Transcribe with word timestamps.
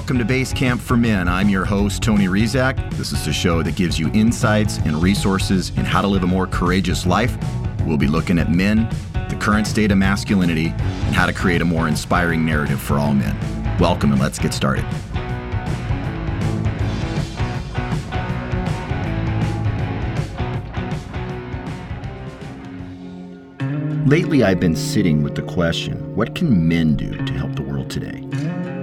Welcome 0.00 0.16
to 0.16 0.24
Base 0.24 0.54
Camp 0.54 0.80
for 0.80 0.96
Men. 0.96 1.28
I'm 1.28 1.50
your 1.50 1.66
host, 1.66 2.02
Tony 2.02 2.26
Rizak. 2.26 2.90
This 2.96 3.12
is 3.12 3.26
a 3.26 3.34
show 3.34 3.62
that 3.62 3.76
gives 3.76 3.98
you 3.98 4.10
insights 4.14 4.78
and 4.78 5.00
resources 5.00 5.68
in 5.76 5.84
how 5.84 6.00
to 6.00 6.08
live 6.08 6.22
a 6.22 6.26
more 6.26 6.46
courageous 6.46 7.04
life. 7.04 7.36
We'll 7.84 7.98
be 7.98 8.06
looking 8.06 8.38
at 8.38 8.50
men, 8.50 8.88
the 9.28 9.36
current 9.38 9.66
state 9.66 9.92
of 9.92 9.98
masculinity, 9.98 10.68
and 10.68 11.14
how 11.14 11.26
to 11.26 11.34
create 11.34 11.60
a 11.60 11.66
more 11.66 11.86
inspiring 11.86 12.46
narrative 12.46 12.80
for 12.80 12.98
all 12.98 13.12
men. 13.12 13.36
Welcome, 13.78 14.10
and 14.10 14.20
let's 14.20 14.38
get 14.38 14.54
started. 14.54 14.86
Lately, 24.08 24.44
I've 24.44 24.60
been 24.60 24.76
sitting 24.76 25.22
with 25.22 25.34
the 25.34 25.42
question 25.42 26.16
what 26.16 26.34
can 26.34 26.66
men 26.66 26.96
do 26.96 27.12
to 27.26 27.32
help 27.34 27.54
the 27.54 27.62
world 27.62 27.90
today? 27.90 28.29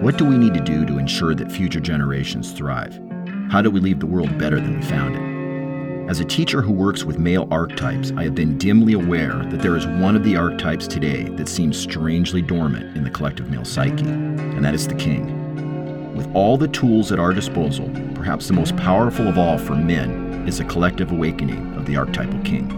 What 0.02 0.20
do 0.20 0.26
we 0.26 0.38
need 0.38 0.54
to 0.54 0.60
do 0.60 0.86
to 0.86 1.00
ensure 1.00 1.34
that 1.34 1.52
future 1.52 1.80
generations 1.80 2.52
thrive? 2.52 3.02
How 3.50 3.64
do 3.64 3.72
we 3.72 3.80
leave 3.80 4.00
the 4.00 4.06
world 4.06 4.38
better 4.38 4.60
than 4.60 4.80
we 4.80 4.86
found 4.86 5.16
it? 5.16 6.10
As 6.10 6.20
a 6.20 6.26
teacher 6.26 6.62
who 6.62 6.72
works 6.72 7.04
with 7.04 7.18
male 7.18 7.48
archetypes, 7.50 8.12
I 8.16 8.24
have 8.24 8.36
been 8.36 8.60
dimly 8.60 8.94
aware 8.94 9.44
that 9.46 9.60
there 9.60 9.76
is 9.76 9.88
one 9.88 10.16
of 10.16 10.24
the 10.24 10.38
archetypes 10.38 10.88
today 10.88 11.24
that 11.30 11.50
seems 11.50 11.80
strangely 11.80 12.44
dormant 12.44 12.96
in 12.96 13.04
the 13.04 13.10
collective 13.10 13.50
male 13.50 13.66
psyche, 13.66 14.08
and 14.08 14.64
that 14.64 14.76
is 14.76 14.88
the 14.88 14.94
king. 14.94 16.16
With 16.16 16.34
all 16.36 16.58
the 16.58 16.68
tools 16.68 17.12
at 17.12 17.20
our 17.20 17.34
disposal, 17.34 17.90
perhaps 18.14 18.48
the 18.48 18.54
most 18.54 18.78
powerful 18.78 19.28
of 19.28 19.40
all 19.40 19.58
for 19.58 19.76
men 19.76 20.48
is 20.48 20.60
a 20.60 20.66
collective 20.66 21.12
awakening 21.12 21.74
of 21.74 21.88
the 21.88 21.98
archetypal 21.98 22.40
king. 22.44 22.72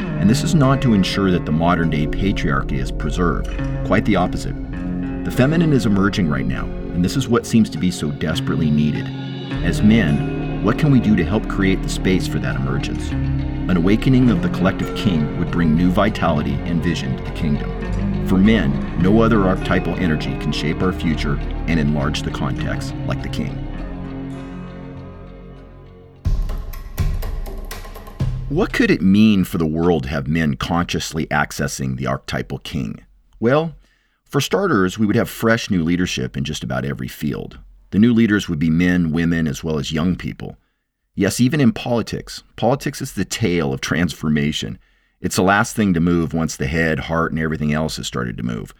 And 0.00 0.28
this 0.28 0.42
is 0.42 0.54
not 0.54 0.80
to 0.82 0.94
ensure 0.94 1.30
that 1.32 1.44
the 1.44 1.52
modern 1.52 1.90
day 1.90 2.06
patriarchy 2.06 2.78
is 2.78 2.90
preserved, 2.90 3.50
quite 3.86 4.06
the 4.06 4.16
opposite. 4.16 4.56
The 5.24 5.30
feminine 5.30 5.72
is 5.72 5.86
emerging 5.86 6.28
right 6.28 6.44
now, 6.44 6.64
and 6.64 7.04
this 7.04 7.16
is 7.16 7.28
what 7.28 7.46
seems 7.46 7.70
to 7.70 7.78
be 7.78 7.92
so 7.92 8.10
desperately 8.10 8.72
needed. 8.72 9.06
As 9.64 9.80
men, 9.80 10.64
what 10.64 10.80
can 10.80 10.90
we 10.90 10.98
do 10.98 11.14
to 11.14 11.24
help 11.24 11.48
create 11.48 11.80
the 11.80 11.88
space 11.88 12.26
for 12.26 12.40
that 12.40 12.56
emergence? 12.56 13.08
An 13.10 13.76
awakening 13.76 14.30
of 14.30 14.42
the 14.42 14.48
collective 14.48 14.92
king 14.96 15.38
would 15.38 15.52
bring 15.52 15.76
new 15.76 15.92
vitality 15.92 16.54
and 16.64 16.82
vision 16.82 17.16
to 17.16 17.22
the 17.22 17.30
kingdom. 17.30 18.26
For 18.26 18.36
men, 18.36 19.00
no 19.00 19.22
other 19.22 19.44
archetypal 19.44 19.94
energy 19.94 20.36
can 20.38 20.50
shape 20.50 20.82
our 20.82 20.92
future 20.92 21.38
and 21.68 21.78
enlarge 21.78 22.22
the 22.22 22.32
context 22.32 22.92
like 23.06 23.22
the 23.22 23.28
king. 23.28 23.54
What 28.48 28.72
could 28.72 28.90
it 28.90 29.00
mean 29.00 29.44
for 29.44 29.58
the 29.58 29.66
world 29.66 30.02
to 30.02 30.08
have 30.08 30.26
men 30.26 30.56
consciously 30.56 31.26
accessing 31.28 31.96
the 31.96 32.08
archetypal 32.08 32.58
king? 32.58 33.06
Well, 33.38 33.76
for 34.32 34.40
starters, 34.40 34.98
we 34.98 35.04
would 35.04 35.14
have 35.14 35.28
fresh 35.28 35.70
new 35.70 35.84
leadership 35.84 36.38
in 36.38 36.44
just 36.44 36.64
about 36.64 36.86
every 36.86 37.06
field. 37.06 37.58
The 37.90 37.98
new 37.98 38.14
leaders 38.14 38.48
would 38.48 38.58
be 38.58 38.70
men, 38.70 39.12
women, 39.12 39.46
as 39.46 39.62
well 39.62 39.78
as 39.78 39.92
young 39.92 40.16
people. 40.16 40.56
Yes, 41.14 41.38
even 41.38 41.60
in 41.60 41.72
politics. 41.72 42.42
Politics 42.56 43.02
is 43.02 43.12
the 43.12 43.26
tail 43.26 43.74
of 43.74 43.82
transformation. 43.82 44.78
It's 45.20 45.36
the 45.36 45.42
last 45.42 45.76
thing 45.76 45.92
to 45.92 46.00
move 46.00 46.32
once 46.32 46.56
the 46.56 46.66
head, 46.66 47.00
heart, 47.00 47.30
and 47.30 47.38
everything 47.38 47.74
else 47.74 47.98
has 47.98 48.06
started 48.06 48.38
to 48.38 48.42
move. 48.42 48.72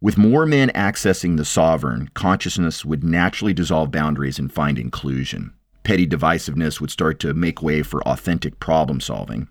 With 0.00 0.16
more 0.16 0.46
men 0.46 0.70
accessing 0.70 1.36
the 1.36 1.44
sovereign, 1.44 2.08
consciousness 2.14 2.82
would 2.82 3.04
naturally 3.04 3.52
dissolve 3.52 3.90
boundaries 3.90 4.38
and 4.38 4.50
find 4.50 4.78
inclusion. 4.78 5.52
Petty 5.82 6.06
divisiveness 6.06 6.80
would 6.80 6.90
start 6.90 7.20
to 7.20 7.34
make 7.34 7.62
way 7.62 7.82
for 7.82 8.02
authentic 8.04 8.58
problem 8.58 9.02
solving. 9.02 9.48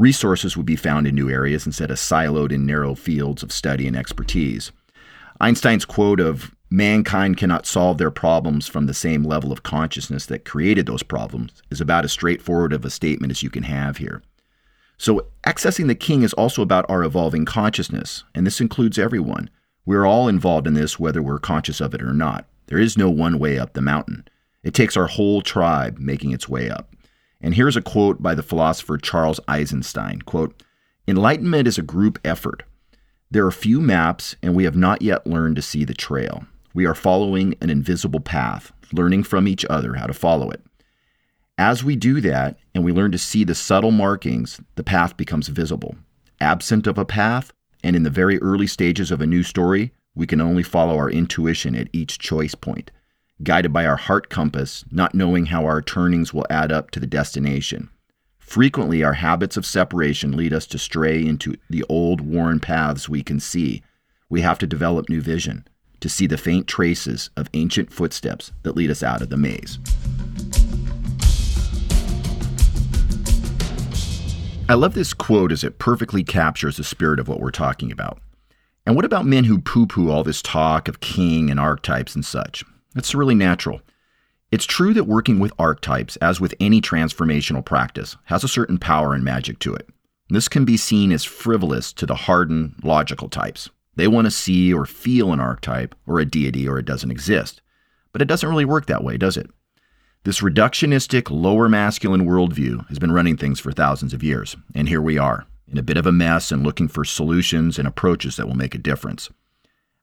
Resources 0.00 0.56
would 0.56 0.64
be 0.64 0.76
found 0.76 1.06
in 1.06 1.14
new 1.14 1.28
areas 1.28 1.66
instead 1.66 1.90
of 1.90 1.98
siloed 1.98 2.52
in 2.52 2.64
narrow 2.64 2.94
fields 2.94 3.42
of 3.42 3.52
study 3.52 3.86
and 3.86 3.94
expertise. 3.94 4.72
Einstein's 5.42 5.84
quote 5.84 6.20
of 6.20 6.56
mankind 6.70 7.36
cannot 7.36 7.66
solve 7.66 7.98
their 7.98 8.10
problems 8.10 8.66
from 8.66 8.86
the 8.86 8.94
same 8.94 9.24
level 9.24 9.52
of 9.52 9.62
consciousness 9.62 10.24
that 10.24 10.46
created 10.46 10.86
those 10.86 11.02
problems 11.02 11.62
is 11.70 11.82
about 11.82 12.06
as 12.06 12.12
straightforward 12.12 12.72
of 12.72 12.86
a 12.86 12.88
statement 12.88 13.30
as 13.30 13.42
you 13.42 13.50
can 13.50 13.64
have 13.64 13.98
here. 13.98 14.22
So, 14.96 15.26
accessing 15.44 15.86
the 15.86 15.94
king 15.94 16.22
is 16.22 16.32
also 16.32 16.62
about 16.62 16.88
our 16.88 17.04
evolving 17.04 17.44
consciousness, 17.44 18.24
and 18.34 18.46
this 18.46 18.62
includes 18.62 18.98
everyone. 18.98 19.50
We're 19.84 20.06
all 20.06 20.28
involved 20.28 20.66
in 20.66 20.72
this, 20.72 20.98
whether 20.98 21.22
we're 21.22 21.38
conscious 21.38 21.78
of 21.78 21.92
it 21.92 22.00
or 22.00 22.14
not. 22.14 22.46
There 22.68 22.78
is 22.78 22.96
no 22.96 23.10
one 23.10 23.38
way 23.38 23.58
up 23.58 23.74
the 23.74 23.82
mountain. 23.82 24.26
It 24.62 24.72
takes 24.72 24.96
our 24.96 25.08
whole 25.08 25.42
tribe 25.42 25.98
making 25.98 26.30
its 26.30 26.48
way 26.48 26.70
up. 26.70 26.90
And 27.40 27.54
here's 27.54 27.76
a 27.76 27.82
quote 27.82 28.22
by 28.22 28.34
the 28.34 28.42
philosopher 28.42 28.98
Charles 28.98 29.40
Eisenstein 29.48 30.22
quote, 30.22 30.62
Enlightenment 31.08 31.66
is 31.66 31.78
a 31.78 31.82
group 31.82 32.18
effort. 32.24 32.62
There 33.30 33.46
are 33.46 33.52
few 33.52 33.80
maps, 33.80 34.36
and 34.42 34.54
we 34.54 34.64
have 34.64 34.76
not 34.76 35.02
yet 35.02 35.26
learned 35.26 35.56
to 35.56 35.62
see 35.62 35.84
the 35.84 35.94
trail. 35.94 36.44
We 36.74 36.84
are 36.84 36.94
following 36.94 37.54
an 37.60 37.70
invisible 37.70 38.20
path, 38.20 38.72
learning 38.92 39.24
from 39.24 39.48
each 39.48 39.64
other 39.70 39.94
how 39.94 40.06
to 40.06 40.12
follow 40.12 40.50
it. 40.50 40.62
As 41.56 41.84
we 41.84 41.96
do 41.96 42.20
that, 42.22 42.58
and 42.74 42.84
we 42.84 42.92
learn 42.92 43.12
to 43.12 43.18
see 43.18 43.44
the 43.44 43.54
subtle 43.54 43.90
markings, 43.90 44.60
the 44.76 44.84
path 44.84 45.16
becomes 45.16 45.48
visible. 45.48 45.96
Absent 46.40 46.86
of 46.86 46.98
a 46.98 47.04
path, 47.04 47.52
and 47.82 47.96
in 47.96 48.02
the 48.02 48.10
very 48.10 48.40
early 48.40 48.66
stages 48.66 49.10
of 49.10 49.20
a 49.20 49.26
new 49.26 49.42
story, 49.42 49.92
we 50.14 50.26
can 50.26 50.40
only 50.40 50.62
follow 50.62 50.96
our 50.96 51.10
intuition 51.10 51.74
at 51.74 51.88
each 51.92 52.18
choice 52.18 52.54
point 52.54 52.90
guided 53.42 53.72
by 53.72 53.86
our 53.86 53.96
heart 53.96 54.28
compass, 54.28 54.84
not 54.90 55.14
knowing 55.14 55.46
how 55.46 55.64
our 55.64 55.80
turnings 55.80 56.34
will 56.34 56.46
add 56.50 56.70
up 56.70 56.90
to 56.90 57.00
the 57.00 57.06
destination. 57.06 57.90
Frequently, 58.38 59.04
our 59.04 59.12
habits 59.12 59.56
of 59.56 59.64
separation 59.64 60.36
lead 60.36 60.52
us 60.52 60.66
to 60.66 60.78
stray 60.78 61.24
into 61.24 61.56
the 61.68 61.84
old, 61.88 62.20
worn 62.20 62.58
paths 62.60 63.08
we 63.08 63.22
can 63.22 63.38
see. 63.38 63.82
We 64.28 64.40
have 64.40 64.58
to 64.58 64.66
develop 64.66 65.08
new 65.08 65.20
vision 65.20 65.66
to 66.00 66.08
see 66.08 66.26
the 66.26 66.38
faint 66.38 66.66
traces 66.66 67.30
of 67.36 67.48
ancient 67.54 67.92
footsteps 67.92 68.52
that 68.62 68.74
lead 68.76 68.90
us 68.90 69.02
out 69.02 69.22
of 69.22 69.28
the 69.28 69.36
maze. 69.36 69.78
I 74.68 74.74
love 74.74 74.94
this 74.94 75.12
quote 75.12 75.52
as 75.52 75.64
it 75.64 75.78
perfectly 75.78 76.22
captures 76.22 76.76
the 76.76 76.84
spirit 76.84 77.18
of 77.20 77.28
what 77.28 77.40
we're 77.40 77.50
talking 77.50 77.90
about. 77.90 78.20
And 78.86 78.96
what 78.96 79.04
about 79.04 79.26
men 79.26 79.44
who 79.44 79.60
poo 79.60 79.86
poo 79.86 80.10
all 80.10 80.24
this 80.24 80.42
talk 80.42 80.88
of 80.88 81.00
king 81.00 81.50
and 81.50 81.60
archetypes 81.60 82.14
and 82.14 82.24
such? 82.24 82.64
It's 82.96 83.14
really 83.14 83.34
natural. 83.34 83.80
It's 84.50 84.64
true 84.64 84.92
that 84.94 85.04
working 85.04 85.38
with 85.38 85.52
archetypes, 85.58 86.16
as 86.16 86.40
with 86.40 86.54
any 86.58 86.80
transformational 86.80 87.64
practice, 87.64 88.16
has 88.24 88.42
a 88.42 88.48
certain 88.48 88.78
power 88.78 89.14
and 89.14 89.22
magic 89.22 89.60
to 89.60 89.74
it. 89.74 89.88
This 90.28 90.48
can 90.48 90.64
be 90.64 90.76
seen 90.76 91.12
as 91.12 91.24
frivolous 91.24 91.92
to 91.94 92.06
the 92.06 92.14
hardened, 92.14 92.74
logical 92.82 93.28
types. 93.28 93.70
They 93.96 94.08
want 94.08 94.26
to 94.26 94.30
see 94.30 94.72
or 94.72 94.86
feel 94.86 95.32
an 95.32 95.40
archetype 95.40 95.94
or 96.06 96.18
a 96.18 96.24
deity 96.24 96.68
or 96.68 96.78
it 96.78 96.86
doesn't 96.86 97.10
exist. 97.10 97.62
But 98.12 98.22
it 98.22 98.28
doesn't 98.28 98.48
really 98.48 98.64
work 98.64 98.86
that 98.86 99.04
way, 99.04 99.16
does 99.16 99.36
it? 99.36 99.50
This 100.24 100.40
reductionistic, 100.40 101.30
lower 101.30 101.68
masculine 101.68 102.26
worldview 102.26 102.88
has 102.88 102.98
been 102.98 103.12
running 103.12 103.36
things 103.36 103.58
for 103.58 103.72
thousands 103.72 104.12
of 104.12 104.22
years, 104.22 104.56
and 104.74 104.88
here 104.88 105.00
we 105.00 105.16
are, 105.16 105.46
in 105.66 105.78
a 105.78 105.82
bit 105.82 105.96
of 105.96 106.06
a 106.06 106.12
mess 106.12 106.52
and 106.52 106.62
looking 106.62 106.88
for 106.88 107.04
solutions 107.04 107.78
and 107.78 107.88
approaches 107.88 108.36
that 108.36 108.46
will 108.46 108.56
make 108.56 108.74
a 108.74 108.78
difference. 108.78 109.30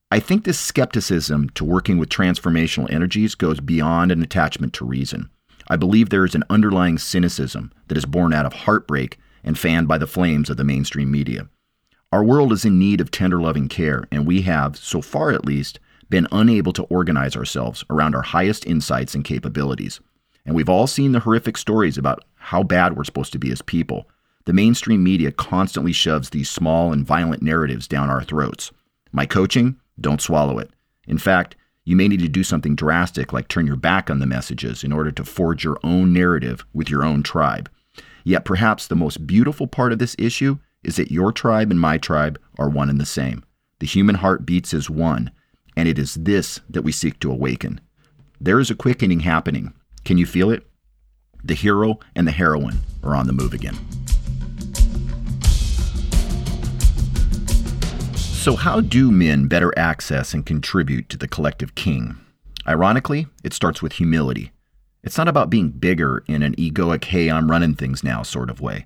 I 0.09 0.22
think 0.22 0.45
this 0.45 0.57
skepticism 0.57 1.50
to 1.50 1.66
working 1.66 1.97
with 1.97 2.07
transformational 2.07 2.90
energies 2.90 3.35
goes 3.35 3.59
beyond 3.59 4.09
an 4.09 4.23
attachment 4.23 4.72
to 4.75 4.85
reason. 4.85 5.29
I 5.68 5.75
believe 5.75 6.09
there 6.09 6.23
is 6.23 6.34
an 6.34 6.45
underlying 6.50 6.97
cynicism 6.97 7.73
that 7.90 7.97
is 7.97 8.06
born 8.06 8.31
out 8.31 8.46
of 8.46 8.53
heartbreak 8.53 9.19
and 9.44 9.59
fanned 9.59 9.90
by 9.90 9.97
the 9.97 10.07
flames 10.07 10.50
of 10.50 10.56
the 10.56 10.63
mainstream 10.63 11.12
media. 11.12 11.50
Our 12.13 12.23
world 12.23 12.53
is 12.53 12.63
in 12.63 12.79
need 12.79 13.01
of 13.01 13.12
tender 13.12 13.41
loving 13.41 13.67
care, 13.67 14.06
and 14.09 14.25
we 14.25 14.44
have, 14.44 14.78
so 14.78 15.01
far 15.01 15.31
at 15.31 15.46
least, 15.46 15.78
been 16.09 16.25
unable 16.31 16.72
to 16.72 16.84
organize 16.84 17.35
ourselves 17.35 17.84
around 17.90 18.16
our 18.16 18.22
highest 18.22 18.66
insights 18.66 19.13
and 19.13 19.25
capabilities. 19.25 20.00
And 20.46 20.56
we've 20.56 20.69
all 20.69 20.88
seen 20.88 21.12
the 21.12 21.19
horrific 21.19 21.57
stories 21.57 21.97
about 21.97 22.23
how 22.35 22.63
bad 22.63 22.96
we're 22.96 23.03
supposed 23.03 23.34
to 23.34 23.40
be 23.40 23.51
as 23.51 23.62
people. 23.62 24.07
The 24.46 24.53
mainstream 24.53 25.03
media 25.03 25.34
constantly 25.34 25.91
shoves 25.91 26.29
these 26.29 26.50
small 26.50 26.94
and 26.94 27.06
violent 27.06 27.41
narratives 27.41 27.90
down 27.90 28.09
our 28.09 28.23
throats. 28.23 28.72
My 29.11 29.26
coaching, 29.26 29.76
don't 29.99 30.22
swallow 30.22 30.59
it. 30.59 30.72
In 31.08 31.17
fact, 31.17 31.55
you 31.85 31.96
may 31.96 32.08
need 32.08 32.20
to 32.20 32.28
do 32.28 32.44
something 32.44 32.76
drastic 32.76 33.32
like 33.32 33.47
turn 33.47 33.66
your 33.66 33.78
back 33.78 34.09
on 34.09 34.20
the 34.20 34.26
messages 34.26 34.84
in 34.84 34.91
order 34.91 35.11
to 35.11 35.23
forge 35.23 35.64
your 35.64 35.79
own 35.84 36.11
narrative 36.11 36.66
with 36.73 36.90
your 36.90 37.03
own 37.03 37.23
tribe. 37.23 37.70
Yet 38.23 38.44
perhaps 38.44 38.88
the 38.88 38.96
most 38.96 39.26
beautiful 39.26 39.67
part 39.67 39.94
of 39.94 39.99
this 39.99 40.16
issue 40.20 40.58
is 40.84 40.97
that 40.97 41.11
your 41.11 41.32
tribe 41.32 41.72
and 41.72 41.79
my 41.79 41.97
tribe 41.97 42.40
are 42.59 42.70
one 42.70 42.90
and 42.90 42.99
the 42.99 43.05
same. 43.05 43.44
The 43.79 43.88
human 43.88 44.16
heart 44.16 44.46
beats 44.46 44.73
as 44.73 44.90
one, 44.90 45.32
and 45.78 45.88
it 45.88 45.97
is 45.97 46.16
this 46.16 46.59
that 46.70 46.82
we 46.82 46.91
seek 46.91 47.20
to 47.20 47.32
awaken. 47.32 47.79
There 48.41 48.59
is 48.59 48.70
a 48.70 48.76
quickening 48.76 49.22
happening. 49.22 49.73
Can 50.03 50.17
you 50.17 50.26
feel 50.26 50.50
it? 50.52 50.67
The 51.43 51.53
hero 51.53 52.00
and 52.16 52.28
the 52.28 52.32
heroine 52.32 52.79
are 53.03 53.16
on 53.16 53.28
the 53.28 53.34
move 53.34 53.53
again. 53.53 53.78
So, 58.47 58.55
how 58.55 58.79
do 58.79 59.11
men 59.11 59.49
better 59.49 59.78
access 59.78 60.34
and 60.34 60.46
contribute 60.46 61.09
to 61.09 61.17
the 61.17 61.28
collective 61.28 61.76
king? 61.76 62.16
Ironically, 62.66 63.28
it 63.44 63.52
starts 63.52 63.82
with 63.82 63.91
humility. 63.91 64.53
It's 65.03 65.17
not 65.17 65.28
about 65.28 65.49
being 65.49 65.67
bigger 65.67 66.23
in 66.28 66.41
an 66.41 66.55
egoic, 66.55 67.03
hey, 67.03 67.29
I'm 67.29 67.52
running 67.52 67.76
things 67.76 68.05
now 68.05 68.23
sort 68.23 68.49
of 68.49 68.61
way. 68.61 68.85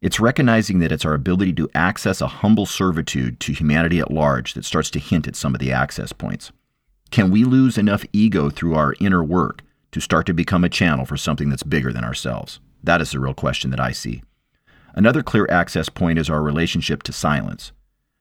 It's 0.00 0.20
recognizing 0.20 0.78
that 0.78 0.92
it's 0.92 1.04
our 1.04 1.14
ability 1.14 1.54
to 1.54 1.68
access 1.74 2.20
a 2.20 2.28
humble 2.28 2.66
servitude 2.66 3.40
to 3.40 3.52
humanity 3.52 3.98
at 3.98 4.12
large 4.12 4.54
that 4.54 4.64
starts 4.64 4.90
to 4.90 5.00
hint 5.00 5.26
at 5.26 5.34
some 5.34 5.56
of 5.56 5.60
the 5.60 5.72
access 5.72 6.12
points. 6.12 6.52
Can 7.10 7.32
we 7.32 7.42
lose 7.42 7.76
enough 7.76 8.04
ego 8.12 8.48
through 8.48 8.76
our 8.76 8.94
inner 9.00 9.24
work 9.24 9.62
to 9.90 9.98
start 9.98 10.24
to 10.26 10.32
become 10.32 10.62
a 10.62 10.68
channel 10.68 11.04
for 11.04 11.16
something 11.16 11.48
that's 11.48 11.64
bigger 11.64 11.92
than 11.92 12.04
ourselves? 12.04 12.60
That 12.84 13.00
is 13.00 13.10
the 13.10 13.18
real 13.18 13.34
question 13.34 13.72
that 13.72 13.80
I 13.80 13.90
see. 13.90 14.22
Another 14.94 15.24
clear 15.24 15.48
access 15.50 15.88
point 15.88 16.20
is 16.20 16.30
our 16.30 16.40
relationship 16.40 17.02
to 17.02 17.12
silence. 17.12 17.72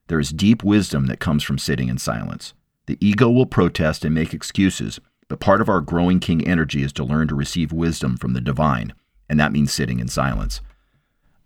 There 0.08 0.20
is 0.20 0.32
deep 0.32 0.64
wisdom 0.64 1.08
that 1.08 1.20
comes 1.20 1.44
from 1.44 1.58
sitting 1.58 1.90
in 1.90 1.98
silence. 1.98 2.54
The 2.88 2.98
ego 3.00 3.30
will 3.30 3.46
protest 3.46 4.04
and 4.04 4.14
make 4.14 4.34
excuses, 4.34 5.00
but 5.30 5.40
part 5.40 5.62
of 5.62 5.70
our 5.70 5.82
growing 5.82 6.20
king 6.20 6.46
energy 6.46 6.84
is 6.84 6.92
to 6.94 7.04
learn 7.04 7.28
to 7.30 7.36
receive 7.36 7.72
wisdom 7.72 8.18
from 8.18 8.34
the 8.34 8.42
divine, 8.42 8.94
and 9.30 9.40
that 9.40 9.54
means 9.54 9.72
sitting 9.72 10.00
in 10.00 10.08
silence. 10.10 10.62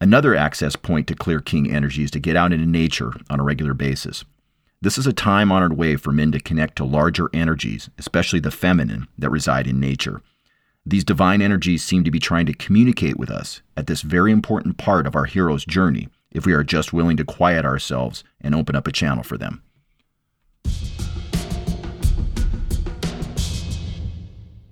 Another 0.01 0.36
access 0.36 0.75
point 0.75 1.07
to 1.07 1.15
clear 1.15 1.39
king 1.39 1.71
energy 1.71 2.04
is 2.04 2.12
to 2.12 2.19
get 2.19 2.36
out 2.36 2.54
into 2.54 2.65
nature 2.65 3.13
on 3.30 3.39
a 3.39 3.44
regular 3.44 3.74
basis. 3.74 4.25
This 4.81 4.98
is 4.98 5.07
a 5.07 5.13
time 5.13 5.51
honored 5.51 5.77
way 5.77 5.95
for 5.95 6.12
men 6.12 6.31
to 6.33 6.39
connect 6.39 6.75
to 6.77 6.83
larger 6.83 7.30
energies, 7.33 7.89
especially 7.98 8.39
the 8.39 8.51
feminine, 8.51 9.07
that 9.18 9.31
reside 9.31 9.68
in 9.68 9.80
nature. 9.80 10.21
These 10.89 11.03
divine 11.03 11.41
energies 11.41 11.83
seem 11.83 12.05
to 12.05 12.11
be 12.11 12.19
trying 12.19 12.45
to 12.45 12.53
communicate 12.53 13.17
with 13.17 13.29
us 13.29 13.61
at 13.75 13.87
this 13.87 14.03
very 14.03 14.31
important 14.31 14.77
part 14.77 15.05
of 15.05 15.17
our 15.17 15.25
hero's 15.25 15.65
journey 15.65 16.07
if 16.31 16.45
we 16.45 16.53
are 16.53 16.63
just 16.63 16.93
willing 16.93 17.17
to 17.17 17.25
quiet 17.25 17.65
ourselves 17.65 18.23
and 18.39 18.55
open 18.55 18.73
up 18.73 18.87
a 18.87 18.93
channel 18.93 19.21
for 19.21 19.37
them. 19.37 19.61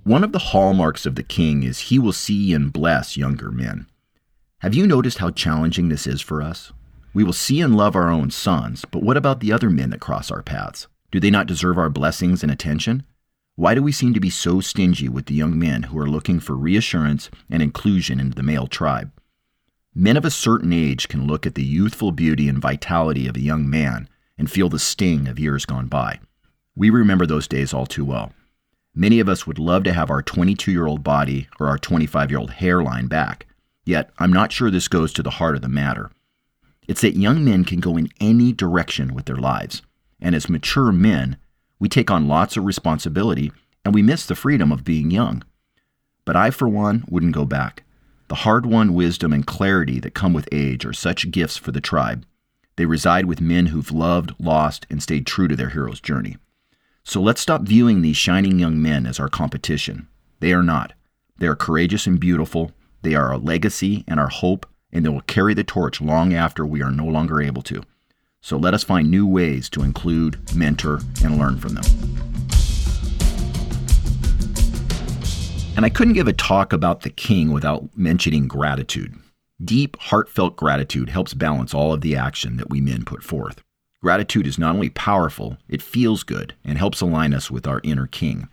One 0.05 0.23
of 0.23 0.31
the 0.31 0.39
hallmarks 0.39 1.05
of 1.05 1.15
the 1.15 1.23
king 1.23 1.63
is 1.63 1.79
he 1.79 1.99
will 1.99 2.13
see 2.13 2.53
and 2.53 2.71
bless 2.71 3.17
younger 3.17 3.51
men. 3.51 3.85
Have 4.59 4.73
you 4.73 4.87
noticed 4.87 5.17
how 5.17 5.31
challenging 5.31 5.89
this 5.89 6.07
is 6.07 6.21
for 6.21 6.41
us? 6.41 6.71
We 7.13 7.25
will 7.25 7.33
see 7.33 7.59
and 7.59 7.75
love 7.75 7.93
our 7.93 8.09
own 8.09 8.31
sons, 8.31 8.85
but 8.89 9.03
what 9.03 9.17
about 9.17 9.41
the 9.41 9.51
other 9.51 9.69
men 9.69 9.89
that 9.89 9.99
cross 9.99 10.31
our 10.31 10.41
paths? 10.41 10.87
Do 11.11 11.19
they 11.19 11.29
not 11.29 11.45
deserve 11.45 11.77
our 11.77 11.89
blessings 11.89 12.41
and 12.41 12.49
attention? 12.49 13.03
Why 13.57 13.73
do 13.73 13.81
we 13.81 13.93
seem 13.93 14.13
to 14.13 14.19
be 14.19 14.29
so 14.29 14.59
stingy 14.59 15.07
with 15.07 15.27
the 15.27 15.33
young 15.33 15.57
men 15.57 15.83
who 15.83 15.97
are 15.97 16.09
looking 16.09 16.41
for 16.41 16.57
reassurance 16.57 17.29
and 17.49 17.63
inclusion 17.63 18.19
into 18.19 18.35
the 18.35 18.43
male 18.43 18.67
tribe? 18.67 19.13
Men 19.93 20.17
of 20.17 20.25
a 20.25 20.29
certain 20.29 20.73
age 20.73 21.07
can 21.07 21.25
look 21.25 21.45
at 21.45 21.55
the 21.55 21.63
youthful 21.63 22.11
beauty 22.11 22.49
and 22.49 22.59
vitality 22.59 23.27
of 23.27 23.37
a 23.37 23.41
young 23.41 23.69
man 23.69 24.09
and 24.37 24.51
feel 24.51 24.67
the 24.67 24.77
sting 24.77 25.29
of 25.29 25.39
years 25.39 25.65
gone 25.65 25.87
by. 25.87 26.19
We 26.75 26.89
remember 26.89 27.25
those 27.25 27.47
days 27.47 27.73
all 27.73 27.85
too 27.85 28.03
well. 28.03 28.33
Many 28.93 29.21
of 29.21 29.29
us 29.29 29.47
would 29.47 29.57
love 29.57 29.85
to 29.85 29.93
have 29.93 30.09
our 30.09 30.21
22 30.21 30.69
year 30.69 30.85
old 30.85 31.01
body 31.01 31.47
or 31.57 31.67
our 31.67 31.77
25 31.77 32.29
year 32.29 32.39
old 32.39 32.51
hairline 32.51 33.07
back, 33.07 33.45
yet 33.85 34.09
I'm 34.19 34.33
not 34.33 34.51
sure 34.51 34.69
this 34.69 34.89
goes 34.89 35.13
to 35.13 35.23
the 35.23 35.29
heart 35.29 35.55
of 35.55 35.61
the 35.61 35.69
matter. 35.69 36.11
It's 36.89 37.01
that 37.01 37.15
young 37.15 37.45
men 37.45 37.63
can 37.63 37.79
go 37.79 37.95
in 37.95 38.09
any 38.19 38.51
direction 38.51 39.13
with 39.13 39.25
their 39.25 39.37
lives. 39.37 39.81
And 40.19 40.35
as 40.35 40.49
mature 40.49 40.91
men, 40.91 41.37
we 41.79 41.89
take 41.89 42.09
on 42.09 42.27
lots 42.27 42.57
of 42.57 42.65
responsibility 42.65 43.51
and 43.83 43.93
we 43.93 44.01
miss 44.01 44.25
the 44.25 44.35
freedom 44.35 44.71
of 44.71 44.83
being 44.83 45.11
young. 45.11 45.43
But 46.25 46.35
I, 46.35 46.49
for 46.49 46.67
one, 46.67 47.05
wouldn't 47.07 47.35
go 47.35 47.45
back. 47.45 47.83
The 48.27 48.35
hard 48.35 48.65
won 48.65 48.93
wisdom 48.93 49.31
and 49.31 49.45
clarity 49.45 49.99
that 49.99 50.15
come 50.15 50.33
with 50.33 50.49
age 50.51 50.85
are 50.85 50.93
such 50.93 51.29
gifts 51.31 51.57
for 51.57 51.71
the 51.71 51.81
tribe. 51.81 52.25
They 52.75 52.85
reside 52.85 53.25
with 53.25 53.39
men 53.39 53.67
who've 53.67 53.91
loved, 53.91 54.33
lost, 54.39 54.87
and 54.89 55.01
stayed 55.01 55.27
true 55.27 55.47
to 55.47 55.55
their 55.55 55.69
hero's 55.69 56.01
journey. 56.01 56.37
So 57.03 57.21
let's 57.21 57.41
stop 57.41 57.61
viewing 57.61 58.01
these 58.01 58.17
shining 58.17 58.57
young 58.57 58.81
men 58.81 59.05
as 59.05 59.19
our 59.19 59.29
competition. 59.29 60.07
They 60.39 60.53
are 60.53 60.63
not. 60.63 60.93
They 61.37 61.47
are 61.47 61.55
courageous 61.55 62.07
and 62.07 62.19
beautiful. 62.19 62.71
They 63.03 63.13
are 63.13 63.29
our 63.29 63.37
legacy 63.37 64.03
and 64.07 64.19
our 64.19 64.29
hope 64.29 64.65
and 64.95 65.05
they 65.05 65.09
will 65.09 65.21
carry 65.21 65.53
the 65.53 65.63
torch 65.63 65.99
long 65.99 66.33
after 66.33 66.65
we 66.65 66.81
are 66.81 66.91
no 66.91 67.05
longer 67.05 67.41
able 67.41 67.61
to. 67.63 67.83
So 68.45 68.57
let 68.57 68.75
us 68.75 68.83
find 68.83 69.09
new 69.09 69.25
ways 69.25 69.69
to 69.69 69.81
include, 69.81 70.37
mentor, 70.55 70.99
and 71.23 71.39
learn 71.39 71.57
from 71.57 71.73
them. 71.73 71.83
And 75.75 75.83
I 75.83 75.89
couldn't 75.89 76.13
give 76.13 76.27
a 76.27 76.33
talk 76.33 76.71
about 76.71 77.01
the 77.01 77.09
king 77.09 77.51
without 77.51 77.97
mentioning 77.97 78.47
gratitude. 78.47 79.15
Deep, 79.63 79.97
heartfelt 79.99 80.57
gratitude 80.57 81.09
helps 81.09 81.33
balance 81.33 81.73
all 81.73 81.91
of 81.91 82.01
the 82.01 82.15
action 82.15 82.57
that 82.57 82.69
we 82.69 82.79
men 82.79 83.03
put 83.03 83.23
forth. 83.23 83.63
Gratitude 84.03 84.45
is 84.45 84.59
not 84.59 84.75
only 84.75 84.89
powerful, 84.89 85.57
it 85.67 85.81
feels 85.81 86.21
good 86.21 86.53
and 86.63 86.77
helps 86.77 87.01
align 87.01 87.33
us 87.33 87.49
with 87.49 87.65
our 87.65 87.81
inner 87.83 88.05
king. 88.05 88.47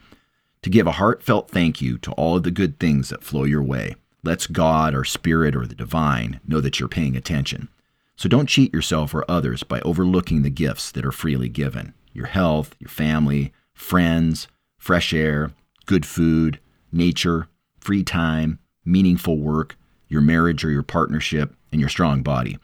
To 0.63 0.71
give 0.71 0.87
a 0.87 0.93
heartfelt 0.93 1.51
thank 1.51 1.83
you 1.83 1.99
to 1.99 2.13
all 2.13 2.39
of 2.39 2.45
the 2.45 2.51
good 2.51 2.81
things 2.81 3.11
that 3.11 3.23
flow 3.23 3.45
your 3.45 3.63
way 3.63 3.97
lets 4.25 4.47
God 4.47 4.95
or 4.95 5.05
Spirit 5.05 5.55
or 5.55 5.67
the 5.67 5.75
divine 5.75 6.41
know 6.49 6.63
that 6.63 6.81
you're 6.81 6.89
paying 6.89 7.15
attention. 7.15 7.69
So 8.17 8.29
don't 8.29 8.49
cheat 8.49 8.73
yourself 8.73 9.15
or 9.15 9.25
others 9.29 9.63
by 9.63 9.81
overlooking 9.81 10.43
the 10.43 10.51
gifts 10.51 10.93
that 10.93 11.05
are 11.05 11.13
freely 11.13 11.49
given 11.49 11.95
your 12.15 12.27
health, 12.27 12.77
your 12.79 12.91
family, 12.91 13.53
friends, 13.73 14.47
fresh 14.77 15.15
air, 15.15 15.51
good 15.87 16.05
food, 16.05 16.61
nature, 16.93 17.49
free 17.81 18.05
time, 18.05 18.59
meaningful 18.85 19.39
work, 19.39 19.77
your 20.09 20.21
marriage 20.21 20.63
or 20.63 20.71
your 20.71 20.83
partnership, 20.83 21.55
and 21.71 21.81
your 21.81 21.89
strong 21.89 22.23
body. 22.23 22.59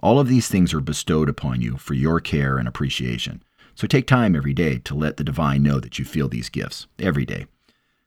All 0.00 0.18
of 0.18 0.28
these 0.28 0.48
things 0.48 0.74
are 0.74 0.80
bestowed 0.80 1.28
upon 1.28 1.60
you 1.60 1.76
for 1.76 1.94
your 1.94 2.20
care 2.20 2.58
and 2.58 2.66
appreciation. 2.66 3.42
So 3.74 3.86
take 3.86 4.06
time 4.06 4.34
every 4.34 4.52
day 4.52 4.78
to 4.78 4.94
let 4.94 5.16
the 5.16 5.24
divine 5.24 5.62
know 5.62 5.78
that 5.78 5.98
you 5.98 6.04
feel 6.04 6.28
these 6.28 6.48
gifts 6.48 6.86
every 6.98 7.24
day. 7.24 7.46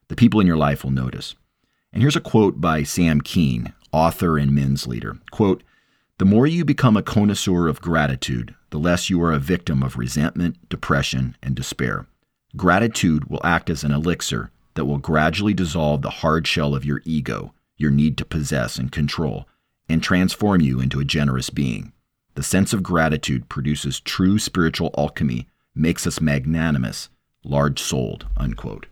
The 0.08 0.16
people 0.16 0.40
in 0.40 0.46
your 0.46 0.56
life 0.56 0.84
will 0.84 0.90
notice. 0.90 1.34
And 1.92 2.02
here's 2.02 2.16
a 2.16 2.20
quote 2.20 2.60
by 2.60 2.82
Sam 2.82 3.20
Keen, 3.20 3.72
author 3.92 4.36
and 4.36 4.54
men's 4.54 4.86
leader. 4.86 5.18
Quote, 5.30 5.62
the 6.22 6.26
more 6.26 6.46
you 6.46 6.64
become 6.64 6.96
a 6.96 7.02
connoisseur 7.02 7.66
of 7.66 7.80
gratitude, 7.80 8.54
the 8.70 8.78
less 8.78 9.10
you 9.10 9.20
are 9.20 9.32
a 9.32 9.40
victim 9.40 9.82
of 9.82 9.96
resentment, 9.96 10.56
depression, 10.68 11.36
and 11.42 11.56
despair. 11.56 12.06
Gratitude 12.56 13.24
will 13.24 13.40
act 13.42 13.68
as 13.68 13.82
an 13.82 13.90
elixir 13.90 14.52
that 14.74 14.84
will 14.84 14.98
gradually 14.98 15.52
dissolve 15.52 16.00
the 16.00 16.10
hard 16.10 16.46
shell 16.46 16.76
of 16.76 16.84
your 16.84 17.02
ego, 17.04 17.52
your 17.76 17.90
need 17.90 18.16
to 18.16 18.24
possess 18.24 18.76
and 18.76 18.92
control, 18.92 19.48
and 19.88 20.00
transform 20.00 20.60
you 20.60 20.78
into 20.78 21.00
a 21.00 21.04
generous 21.04 21.50
being. 21.50 21.92
The 22.36 22.44
sense 22.44 22.72
of 22.72 22.84
gratitude 22.84 23.48
produces 23.48 23.98
true 23.98 24.38
spiritual 24.38 24.94
alchemy, 24.96 25.48
makes 25.74 26.06
us 26.06 26.20
magnanimous, 26.20 27.08
large 27.42 27.80
souled. 27.80 28.28
Unquote. 28.36 28.86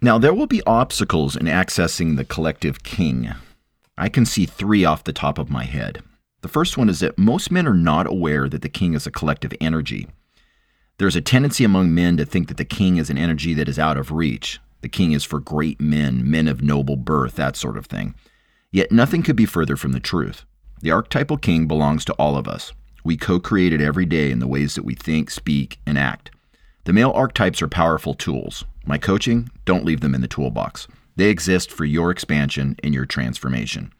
Now, 0.00 0.16
there 0.16 0.34
will 0.34 0.46
be 0.46 0.62
obstacles 0.64 1.34
in 1.34 1.46
accessing 1.46 2.16
the 2.16 2.24
collective 2.24 2.84
king. 2.84 3.34
I 3.96 4.08
can 4.08 4.24
see 4.24 4.46
three 4.46 4.84
off 4.84 5.02
the 5.02 5.12
top 5.12 5.38
of 5.38 5.50
my 5.50 5.64
head. 5.64 6.02
The 6.42 6.48
first 6.48 6.78
one 6.78 6.88
is 6.88 7.00
that 7.00 7.18
most 7.18 7.50
men 7.50 7.66
are 7.66 7.74
not 7.74 8.06
aware 8.06 8.48
that 8.48 8.62
the 8.62 8.68
king 8.68 8.94
is 8.94 9.08
a 9.08 9.10
collective 9.10 9.52
energy. 9.60 10.06
There's 10.98 11.16
a 11.16 11.20
tendency 11.20 11.64
among 11.64 11.92
men 11.92 12.16
to 12.16 12.24
think 12.24 12.46
that 12.46 12.58
the 12.58 12.64
king 12.64 12.96
is 12.96 13.10
an 13.10 13.18
energy 13.18 13.54
that 13.54 13.68
is 13.68 13.78
out 13.78 13.96
of 13.96 14.12
reach. 14.12 14.60
The 14.82 14.88
king 14.88 15.10
is 15.10 15.24
for 15.24 15.40
great 15.40 15.80
men, 15.80 16.30
men 16.30 16.46
of 16.46 16.62
noble 16.62 16.96
birth, 16.96 17.34
that 17.34 17.56
sort 17.56 17.76
of 17.76 17.86
thing. 17.86 18.14
Yet 18.70 18.92
nothing 18.92 19.24
could 19.24 19.34
be 19.34 19.46
further 19.46 19.76
from 19.76 19.90
the 19.90 20.00
truth. 20.00 20.44
The 20.80 20.92
archetypal 20.92 21.38
king 21.38 21.66
belongs 21.66 22.04
to 22.04 22.12
all 22.14 22.36
of 22.36 22.46
us. 22.46 22.72
We 23.02 23.16
co 23.16 23.40
create 23.40 23.72
it 23.72 23.80
every 23.80 24.06
day 24.06 24.30
in 24.30 24.38
the 24.38 24.46
ways 24.46 24.76
that 24.76 24.84
we 24.84 24.94
think, 24.94 25.30
speak, 25.30 25.80
and 25.84 25.98
act. 25.98 26.30
The 26.84 26.92
male 26.92 27.10
archetypes 27.10 27.60
are 27.62 27.68
powerful 27.68 28.14
tools. 28.14 28.64
My 28.88 28.96
coaching, 28.96 29.50
don't 29.66 29.84
leave 29.84 30.00
them 30.00 30.14
in 30.14 30.22
the 30.22 30.26
toolbox. 30.26 30.88
They 31.14 31.28
exist 31.28 31.70
for 31.70 31.84
your 31.84 32.10
expansion 32.10 32.74
and 32.82 32.94
your 32.94 33.04
transformation. 33.04 33.92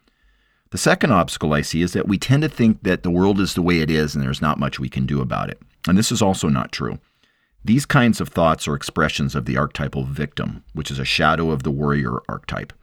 The 0.71 0.79
second 0.79 1.11
obstacle 1.11 1.53
I 1.53 1.61
see 1.61 1.83
is 1.83 1.93
that 1.93 2.07
we 2.07 2.17
tend 2.17 2.41
to 2.41 2.49
think 2.49 2.81
that 2.81 3.03
the 3.03 3.11
world 3.11 3.39
is 3.39 3.53
the 3.53 3.61
way 3.61 3.81
it 3.81 3.91
is 3.91 4.15
and 4.15 4.23
there's 4.23 4.41
not 4.41 4.57
much 4.57 4.79
we 4.79 4.89
can 4.89 5.05
do 5.05 5.21
about 5.21 5.51
it. 5.51 5.61
And 5.87 5.95
this 5.95 6.11
is 6.11 6.23
also 6.23 6.49
not 6.49 6.71
true. 6.71 6.97
These 7.63 7.85
kinds 7.85 8.19
of 8.19 8.29
thoughts 8.29 8.67
are 8.67 8.73
expressions 8.73 9.35
of 9.35 9.45
the 9.45 9.57
archetypal 9.57 10.05
victim, 10.05 10.63
which 10.73 10.89
is 10.89 10.97
a 10.97 11.05
shadow 11.05 11.51
of 11.51 11.61
the 11.61 11.71
warrior 11.71 12.17
archetype. 12.27 12.73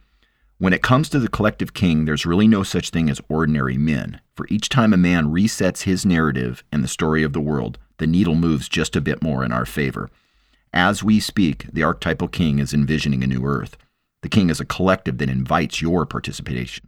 When 0.59 0.71
it 0.71 0.81
comes 0.81 1.09
to 1.09 1.19
the 1.19 1.27
collective 1.27 1.73
king, 1.73 2.05
there's 2.05 2.25
really 2.25 2.47
no 2.47 2.63
such 2.63 2.89
thing 2.89 3.09
as 3.09 3.19
ordinary 3.27 3.77
men. 3.77 4.21
For 4.33 4.47
each 4.49 4.69
time 4.69 4.93
a 4.93 4.97
man 4.97 5.33
resets 5.33 5.81
his 5.81 6.05
narrative 6.05 6.63
and 6.71 6.85
the 6.85 6.87
story 6.87 7.23
of 7.23 7.33
the 7.33 7.41
world, 7.41 7.77
the 7.97 8.07
needle 8.07 8.35
moves 8.35 8.69
just 8.69 8.95
a 8.95 9.01
bit 9.01 9.21
more 9.21 9.43
in 9.43 9.51
our 9.51 9.65
favor. 9.65 10.09
As 10.77 11.03
we 11.03 11.19
speak, 11.19 11.65
the 11.73 11.81
archetypal 11.81 12.27
king 12.27 12.59
is 12.59 12.71
envisioning 12.71 13.23
a 13.23 13.27
new 13.27 13.43
earth. 13.43 13.77
The 14.21 14.29
king 14.29 14.51
is 14.51 14.59
a 14.59 14.65
collective 14.65 15.17
that 15.17 15.27
invites 15.27 15.81
your 15.81 16.05
participation. 16.05 16.87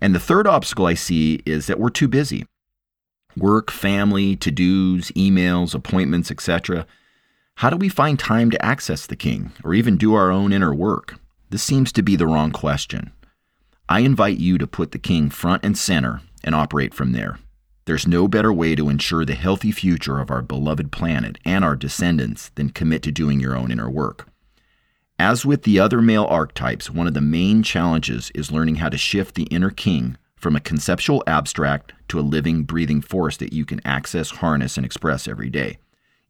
And 0.00 0.12
the 0.12 0.18
third 0.18 0.48
obstacle 0.48 0.86
I 0.86 0.94
see 0.94 1.42
is 1.46 1.68
that 1.68 1.78
we're 1.78 1.90
too 1.90 2.08
busy. 2.08 2.44
Work, 3.36 3.70
family, 3.70 4.34
to 4.34 4.50
dos, 4.50 5.12
emails, 5.12 5.76
appointments, 5.76 6.32
etc. 6.32 6.84
How 7.58 7.70
do 7.70 7.76
we 7.76 7.88
find 7.88 8.18
time 8.18 8.50
to 8.50 8.64
access 8.64 9.06
the 9.06 9.14
king 9.14 9.52
or 9.62 9.74
even 9.74 9.96
do 9.96 10.14
our 10.14 10.32
own 10.32 10.52
inner 10.52 10.74
work? 10.74 11.20
This 11.50 11.62
seems 11.62 11.92
to 11.92 12.02
be 12.02 12.16
the 12.16 12.26
wrong 12.26 12.50
question. 12.50 13.12
I 13.88 14.00
invite 14.00 14.38
you 14.38 14.58
to 14.58 14.66
put 14.66 14.90
the 14.90 14.98
king 14.98 15.30
front 15.30 15.64
and 15.64 15.78
center 15.78 16.20
and 16.42 16.52
operate 16.52 16.94
from 16.94 17.12
there. 17.12 17.38
There's 17.84 18.06
no 18.06 18.28
better 18.28 18.52
way 18.52 18.74
to 18.76 18.88
ensure 18.88 19.24
the 19.24 19.34
healthy 19.34 19.72
future 19.72 20.20
of 20.20 20.30
our 20.30 20.42
beloved 20.42 20.92
planet 20.92 21.38
and 21.44 21.64
our 21.64 21.74
descendants 21.74 22.50
than 22.54 22.70
commit 22.70 23.02
to 23.02 23.12
doing 23.12 23.40
your 23.40 23.56
own 23.56 23.72
inner 23.72 23.90
work. 23.90 24.28
As 25.18 25.44
with 25.44 25.64
the 25.64 25.80
other 25.80 26.00
male 26.00 26.24
archetypes, 26.24 26.90
one 26.90 27.06
of 27.06 27.14
the 27.14 27.20
main 27.20 27.62
challenges 27.62 28.30
is 28.34 28.52
learning 28.52 28.76
how 28.76 28.88
to 28.88 28.96
shift 28.96 29.34
the 29.34 29.44
inner 29.44 29.70
king 29.70 30.16
from 30.36 30.56
a 30.56 30.60
conceptual 30.60 31.22
abstract 31.26 31.92
to 32.08 32.18
a 32.18 32.22
living, 32.22 32.64
breathing 32.64 33.00
force 33.00 33.36
that 33.36 33.52
you 33.52 33.64
can 33.64 33.80
access, 33.84 34.30
harness, 34.30 34.76
and 34.76 34.84
express 34.84 35.28
every 35.28 35.50
day. 35.50 35.78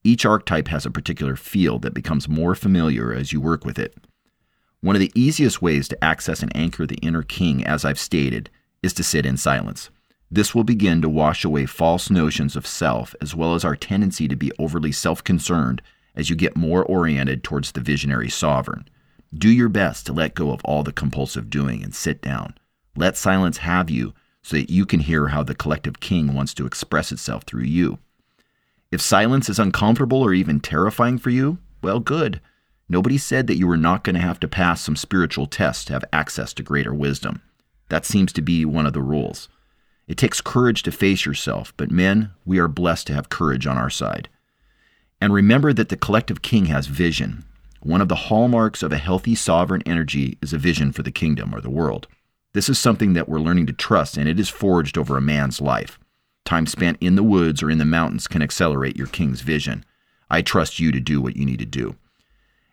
Each 0.05 0.27
archetype 0.27 0.69
has 0.69 0.85
a 0.85 0.91
particular 0.91 1.37
field 1.37 1.83
that 1.83 1.95
becomes 1.95 2.29
more 2.29 2.55
familiar 2.55 3.15
as 3.15 3.33
you 3.33 3.41
work 3.41 3.65
with 3.65 3.79
it. 3.79 3.97
One 4.81 4.97
of 4.97 5.01
the 5.01 5.13
easiest 5.15 5.63
ways 5.63 5.87
to 5.89 6.05
access 6.05 6.43
and 6.43 6.55
anchor 6.57 6.87
the 6.87 6.97
inner 6.97 7.23
king, 7.23 7.65
as 7.65 7.85
I've 7.85 7.99
stated, 7.99 8.51
is 8.83 8.93
to 8.95 9.05
sit 9.05 9.25
in 9.25 9.37
silence. 9.37 9.91
This 10.35 10.55
will 10.55 10.65
begin 10.65 11.03
to 11.03 11.11
wash 11.11 11.45
away 11.45 11.67
false 11.67 12.09
notions 12.09 12.57
of 12.57 12.67
self 12.67 13.15
as 13.21 13.35
well 13.35 13.55
as 13.55 13.67
our 13.67 13.77
tendency 13.77 14.27
to 14.29 14.35
be 14.35 14.51
overly 14.59 14.91
self 14.91 15.23
concerned 15.23 15.83
as 16.17 16.31
you 16.31 16.37
get 16.37 16.57
more 16.57 16.83
oriented 16.83 17.45
towards 17.45 17.73
the 17.73 17.83
visionary 17.83 18.31
sovereign. 18.31 18.89
Do 19.35 19.51
your 19.51 19.69
best 19.69 20.07
to 20.07 20.15
let 20.15 20.35
go 20.35 20.51
of 20.51 20.65
all 20.65 20.85
the 20.85 20.93
compulsive 20.93 21.51
doing 21.51 21.85
and 21.85 21.95
sit 21.95 22.23
down. 22.23 22.55
Let 22.97 23.19
silence 23.19 23.59
have 23.59 23.91
you 23.91 24.15
so 24.43 24.57
that 24.57 24.71
you 24.71 24.87
can 24.87 25.01
hear 25.01 25.29
how 25.29 25.43
the 25.43 25.55
collective 25.55 26.01
king 26.01 26.33
wants 26.33 26.55
to 26.55 26.65
express 26.65 27.13
itself 27.13 27.45
through 27.45 27.65
you. 27.65 27.99
If 28.91 29.03
silence 29.03 29.51
is 29.51 29.59
uncomfortable 29.59 30.23
or 30.23 30.33
even 30.33 30.61
terrifying 30.61 31.19
for 31.19 31.29
you, 31.29 31.59
well, 31.83 32.01
good. 32.01 32.41
Nobody 32.89 33.19
said 33.19 33.49
that 33.49 33.59
you 33.59 33.67
were 33.67 33.77
not 33.77 34.03
going 34.03 34.15
to 34.15 34.23
have 34.23 34.41
to 34.41 34.49
pass 34.49 34.81
some 34.81 34.97
spiritual 34.97 35.47
tests 35.47 35.85
to 35.87 35.93
have 35.93 36.07
access 36.11 36.55
to 36.55 36.63
greater 36.63 36.95
wisdom. 36.95 37.43
That 37.91 38.07
seems 38.07 38.33
to 38.33 38.41
be 38.41 38.65
one 38.65 38.87
of 38.87 38.95
the 38.95 39.03
rules. 39.03 39.51
It 40.09 40.17
takes 40.17 40.41
courage 40.41 40.83
to 40.83 40.93
face 40.93 41.25
yourself, 41.25 41.73
but 41.77 41.91
men, 41.91 42.31
we 42.45 42.59
are 42.59 42.69
blessed 42.69 43.07
to 43.09 43.15
have 43.15 43.29
courage 43.29 43.67
on 43.67 43.79
our 43.79 43.91
side. 43.91 44.29
And 45.21 45.33
remember 45.33 45.73
that 45.73 45.89
the 45.89 45.97
collective 45.97 46.43
king 46.43 46.67
has 46.67 46.87
vision. 46.87 47.45
One 47.81 48.01
of 48.01 48.09
the 48.09 48.15
hallmarks 48.15 48.83
of 48.83 48.93
a 48.93 48.99
healthy 48.99 49.35
sovereign 49.35 49.83
energy 49.87 50.39
is 50.43 50.53
a 50.53 50.59
vision 50.59 50.93
for 50.93 51.03
the 51.03 51.11
kingdom 51.11 51.55
or 51.55 51.61
the 51.61 51.71
world. 51.71 52.09
This 52.53 52.69
is 52.69 52.79
something 52.79 53.15
that 53.15 53.29
we're 53.29 53.39
learning 53.39 53.67
to 53.67 53.73
trust, 53.73 54.17
and 54.17 54.29
it 54.29 54.39
is 54.39 54.49
forged 54.49 54.99
over 54.99 55.17
a 55.17 55.23
man's 55.23 55.61
life. 55.61 55.99
Time 56.45 56.67
spent 56.67 56.99
in 57.01 57.15
the 57.15 57.23
woods 57.23 57.63
or 57.63 57.71
in 57.71 57.79
the 57.79 57.85
mountains 57.85 58.27
can 58.27 58.43
accelerate 58.43 58.97
your 58.97 59.07
king's 59.07 59.41
vision. 59.41 59.85
I 60.29 60.43
trust 60.43 60.81
you 60.81 60.93
to 60.93 61.01
do 61.01 61.21
what 61.21 61.37
you 61.37 61.47
need 61.47 61.61
to 61.61 61.67
do. 61.67 61.97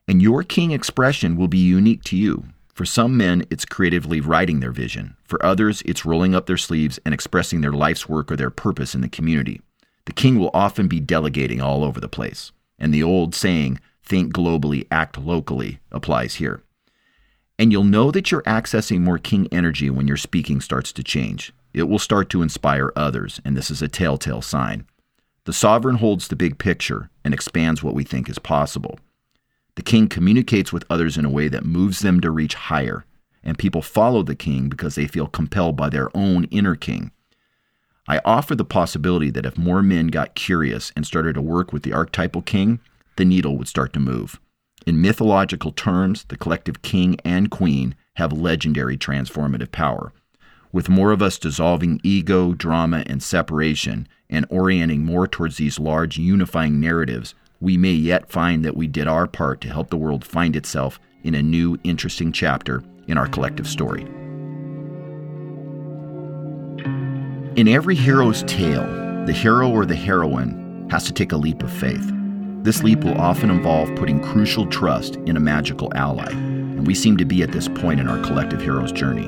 And 0.07 0.21
your 0.21 0.43
king 0.43 0.71
expression 0.71 1.35
will 1.35 1.47
be 1.47 1.59
unique 1.59 2.03
to 2.05 2.17
you. 2.17 2.45
For 2.79 2.85
some 2.85 3.17
men, 3.17 3.43
it's 3.49 3.65
creatively 3.65 4.21
writing 4.21 4.61
their 4.61 4.71
vision. 4.71 5.17
For 5.25 5.45
others, 5.45 5.81
it's 5.85 6.05
rolling 6.05 6.33
up 6.33 6.45
their 6.45 6.55
sleeves 6.55 6.97
and 7.03 7.13
expressing 7.13 7.59
their 7.59 7.73
life's 7.73 8.07
work 8.07 8.31
or 8.31 8.37
their 8.37 8.49
purpose 8.49 8.95
in 8.95 9.01
the 9.01 9.09
community. 9.09 9.59
The 10.05 10.13
king 10.13 10.39
will 10.39 10.49
often 10.53 10.87
be 10.87 11.01
delegating 11.01 11.59
all 11.59 11.83
over 11.83 11.99
the 11.99 12.07
place. 12.07 12.53
And 12.77 12.93
the 12.93 13.03
old 13.03 13.35
saying, 13.35 13.81
think 14.01 14.33
globally, 14.33 14.87
act 14.89 15.17
locally, 15.17 15.81
applies 15.91 16.35
here. 16.35 16.63
And 17.57 17.73
you'll 17.73 17.83
know 17.83 18.11
that 18.11 18.31
you're 18.31 18.43
accessing 18.43 19.01
more 19.01 19.17
king 19.17 19.49
energy 19.51 19.89
when 19.89 20.07
your 20.07 20.15
speaking 20.15 20.61
starts 20.61 20.93
to 20.93 21.03
change. 21.03 21.51
It 21.73 21.89
will 21.89 21.99
start 21.99 22.29
to 22.29 22.41
inspire 22.41 22.93
others, 22.95 23.41
and 23.43 23.57
this 23.57 23.69
is 23.69 23.81
a 23.81 23.89
telltale 23.89 24.41
sign. 24.41 24.85
The 25.43 25.51
sovereign 25.51 25.97
holds 25.97 26.29
the 26.29 26.37
big 26.37 26.57
picture 26.57 27.09
and 27.25 27.33
expands 27.33 27.83
what 27.83 27.93
we 27.93 28.05
think 28.05 28.29
is 28.29 28.39
possible. 28.39 28.99
The 29.79 29.83
king 29.83 30.09
communicates 30.09 30.73
with 30.73 30.83
others 30.89 31.17
in 31.17 31.23
a 31.23 31.29
way 31.29 31.47
that 31.47 31.63
moves 31.63 32.01
them 32.01 32.19
to 32.19 32.31
reach 32.31 32.53
higher, 32.53 33.05
and 33.41 33.57
people 33.57 33.81
follow 33.81 34.23
the 34.23 34.35
king 34.35 34.67
because 34.67 34.95
they 34.95 35.07
feel 35.07 35.27
compelled 35.27 35.77
by 35.77 35.87
their 35.87 36.09
own 36.13 36.43
inner 36.51 36.75
king. 36.75 37.11
I 38.05 38.19
offer 38.25 38.55
the 38.55 38.65
possibility 38.65 39.29
that 39.29 39.45
if 39.45 39.57
more 39.57 39.81
men 39.81 40.07
got 40.07 40.35
curious 40.35 40.91
and 40.97 41.07
started 41.07 41.35
to 41.35 41.41
work 41.41 41.71
with 41.71 41.83
the 41.83 41.93
archetypal 41.93 42.41
king, 42.41 42.81
the 43.15 43.23
needle 43.23 43.55
would 43.57 43.69
start 43.69 43.93
to 43.93 44.01
move. 44.01 44.37
In 44.85 45.01
mythological 45.01 45.71
terms, 45.71 46.25
the 46.25 46.35
collective 46.35 46.81
king 46.81 47.15
and 47.23 47.49
queen 47.49 47.95
have 48.15 48.33
legendary 48.33 48.97
transformative 48.97 49.71
power. 49.71 50.11
With 50.73 50.89
more 50.89 51.13
of 51.13 51.21
us 51.21 51.39
dissolving 51.39 52.01
ego, 52.03 52.51
drama, 52.51 53.05
and 53.07 53.23
separation 53.23 54.09
and 54.29 54.45
orienting 54.49 55.05
more 55.05 55.25
towards 55.25 55.55
these 55.55 55.79
large 55.79 56.17
unifying 56.17 56.81
narratives, 56.81 57.33
we 57.61 57.77
may 57.77 57.91
yet 57.91 58.29
find 58.29 58.63
that 58.63 58.77
we 58.77 58.87
did 58.87 59.07
our 59.07 59.27
part 59.27 59.61
to 59.61 59.67
help 59.69 59.89
the 59.89 59.97
world 59.97 60.23
find 60.23 60.55
itself 60.55 60.99
in 61.23 61.35
a 61.35 61.41
new, 61.41 61.77
interesting 61.83 62.31
chapter 62.31 62.83
in 63.07 63.17
our 63.17 63.27
collective 63.27 63.67
story. 63.67 64.03
In 67.55 67.67
every 67.67 67.95
hero's 67.95 68.43
tale, 68.43 68.85
the 69.25 69.33
hero 69.33 69.69
or 69.69 69.85
the 69.85 69.95
heroine 69.95 70.87
has 70.89 71.03
to 71.05 71.11
take 71.11 71.33
a 71.33 71.37
leap 71.37 71.61
of 71.61 71.71
faith. 71.71 72.13
This 72.63 72.83
leap 72.83 73.03
will 73.03 73.19
often 73.19 73.49
involve 73.49 73.93
putting 73.95 74.21
crucial 74.21 74.65
trust 74.65 75.15
in 75.25 75.35
a 75.35 75.41
magical 75.41 75.91
ally, 75.95 76.31
and 76.31 76.87
we 76.87 76.95
seem 76.95 77.17
to 77.17 77.25
be 77.25 77.43
at 77.43 77.51
this 77.51 77.67
point 77.67 77.99
in 77.99 78.07
our 78.07 78.23
collective 78.23 78.61
hero's 78.61 78.91
journey. 78.91 79.27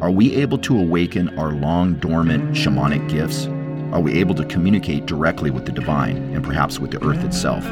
Are 0.00 0.10
we 0.10 0.34
able 0.36 0.56
to 0.58 0.78
awaken 0.78 1.38
our 1.38 1.52
long 1.52 1.94
dormant 1.94 2.54
shamanic 2.54 3.06
gifts 3.10 3.46
are 3.92 4.00
we 4.00 4.14
able 4.14 4.34
to 4.36 4.44
communicate 4.44 5.06
directly 5.06 5.50
with 5.50 5.66
the 5.66 5.72
divine 5.72 6.16
and 6.34 6.44
perhaps 6.44 6.78
with 6.78 6.92
the 6.92 7.04
earth 7.04 7.24
itself? 7.24 7.64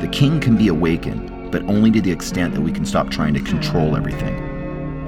The 0.00 0.08
king 0.12 0.40
can 0.40 0.56
be 0.56 0.68
awakened, 0.68 1.50
but 1.50 1.62
only 1.62 1.90
to 1.92 2.00
the 2.00 2.12
extent 2.12 2.52
that 2.54 2.60
we 2.60 2.72
can 2.72 2.84
stop 2.84 3.10
trying 3.10 3.32
to 3.34 3.40
control 3.40 3.96
everything. 3.96 4.38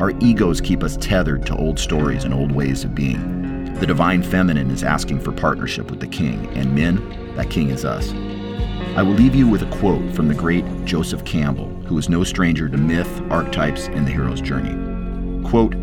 Our 0.01 0.13
egos 0.21 0.61
keep 0.61 0.83
us 0.83 0.97
tethered 0.97 1.45
to 1.47 1.57
old 1.57 1.79
stories 1.79 2.25
and 2.25 2.33
old 2.33 2.53
ways 2.53 2.85
of 2.85 2.95
being. 2.95 3.75
The 3.75 3.87
divine 3.87 4.23
feminine 4.23 4.71
is 4.71 4.83
asking 4.83 5.21
for 5.21 5.33
partnership 5.33 5.91
with 5.91 6.01
the 6.01 6.07
king, 6.07 6.47
and 6.57 6.75
men, 6.75 7.35
that 7.37 7.51
king 7.51 7.69
is 7.69 7.85
us. 7.85 8.13
I 8.97 9.03
will 9.03 9.13
leave 9.13 9.35
you 9.35 9.47
with 9.47 9.63
a 9.63 9.79
quote 9.79 10.15
from 10.15 10.29
the 10.29 10.35
great 10.35 10.65
Joseph 10.87 11.25
Campbell, 11.27 11.69
who 11.85 11.99
is 11.99 12.09
no 12.09 12.25
stranger 12.25 12.69
to 12.71 12.79
myth, 12.79 13.21
archetypes, 13.31 13.89
and 13.89 14.07
the 14.07 14.11
hero's 14.11 14.41
journey. 14.41 14.73
Quote, 15.47 15.75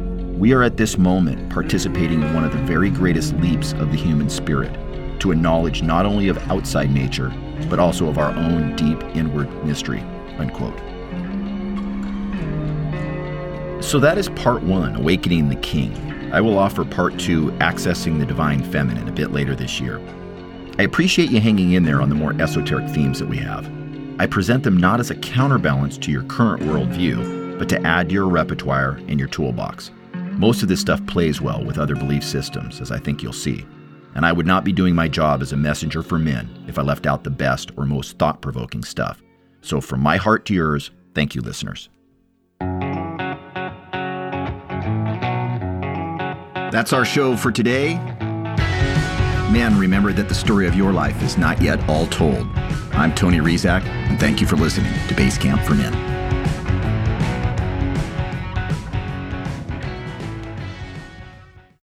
we 0.44 0.52
are 0.52 0.62
at 0.62 0.76
this 0.76 0.98
moment 0.98 1.50
participating 1.50 2.22
in 2.22 2.34
one 2.34 2.44
of 2.44 2.52
the 2.52 2.58
very 2.64 2.90
greatest 2.90 3.34
leaps 3.36 3.72
of 3.76 3.92
the 3.92 3.98
human 3.98 4.30
spirit 4.30 4.70
to 5.18 5.32
a 5.32 5.36
knowledge 5.36 5.82
not 5.82 6.06
only 6.06 6.28
of 6.28 6.38
outside 6.52 6.92
nature, 6.92 7.30
but 7.70 7.80
also 7.80 8.10
of 8.10 8.18
our 8.18 8.32
own 8.32 8.76
deep 8.76 9.02
inward 9.16 9.50
mystery. 9.64 10.02
Unquote. 10.38 10.78
So 13.82 14.02
that 14.02 14.18
is 14.18 14.28
part 14.32 14.62
one, 14.64 14.98
Awakening 14.98 15.48
the 15.48 15.56
King. 15.56 15.96
I 16.34 16.42
will 16.42 16.60
offer 16.60 16.84
part 16.84 17.18
two, 17.18 17.52
Accessing 17.60 18.20
the 18.20 18.26
Divine 18.26 18.66
Feminine, 18.70 19.08
a 19.08 19.14
bit 19.14 19.32
later 19.32 19.56
this 19.56 19.80
year. 19.80 20.02
I 20.78 20.84
appreciate 20.84 21.32
you 21.32 21.40
hanging 21.40 21.72
in 21.72 21.84
there 21.84 22.02
on 22.02 22.10
the 22.10 22.16
more 22.16 22.34
esoteric 22.42 22.90
themes 22.90 23.18
that 23.20 23.30
we 23.30 23.38
have. 23.38 23.66
I 24.20 24.26
present 24.26 24.64
them 24.64 24.76
not 24.76 25.00
as 25.00 25.10
a 25.10 25.16
counterbalance 25.16 25.98
to 26.00 26.12
your 26.12 26.24
current 26.24 26.64
worldview, 26.64 27.58
but 27.58 27.70
to 27.70 27.82
add 27.88 28.10
to 28.10 28.14
your 28.16 28.28
repertoire 28.28 29.00
and 29.08 29.18
your 29.18 29.30
toolbox. 29.30 29.90
Most 30.38 30.64
of 30.64 30.68
this 30.68 30.82
stuff 30.82 31.06
plays 31.06 31.40
well 31.40 31.64
with 31.64 31.78
other 31.78 31.96
belief 31.96 32.24
systems, 32.24 32.82
as 32.82 32.92
I 32.92 33.00
think 33.00 33.22
you'll 33.22 33.34
see. 33.34 33.66
And 34.16 34.26
I 34.26 34.32
would 34.32 34.48
not 34.48 34.64
be 34.64 34.72
doing 34.72 34.96
my 34.96 35.08
job 35.08 35.42
as 35.42 35.54
a 35.54 35.58
messenger 35.58 36.04
for 36.04 36.20
men 36.20 36.66
if 36.68 36.78
I 36.78 36.82
left 36.82 37.06
out 37.06 37.24
the 37.24 37.30
best 37.30 37.72
or 37.78 37.86
most 37.86 38.18
thought 38.18 38.42
provoking 38.42 38.84
stuff. 38.84 39.22
So, 39.62 39.80
from 39.80 40.02
my 40.02 40.18
heart 40.18 40.46
to 40.46 40.54
yours, 40.54 40.92
thank 41.14 41.36
you, 41.36 41.42
listeners. 41.42 41.90
That's 46.72 46.94
our 46.94 47.06
show 47.06 47.38
for 47.38 47.52
today. 47.52 47.96
Men, 49.52 49.78
remember 49.78 50.12
that 50.14 50.28
the 50.30 50.36
story 50.36 50.68
of 50.68 50.76
your 50.76 50.92
life 50.92 51.22
is 51.22 51.38
not 51.38 51.62
yet 51.62 51.88
all 51.88 52.08
told. 52.08 52.48
I'm 52.94 53.14
Tony 53.14 53.38
Rizak, 53.38 53.84
and 53.84 54.20
thank 54.20 54.42
you 54.42 54.48
for 54.48 54.56
listening 54.56 54.92
to 55.08 55.14
Base 55.14 55.38
Camp 55.38 55.62
for 55.62 55.76
Men. 55.76 56.13